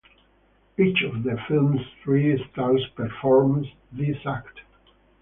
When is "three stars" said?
2.03-2.83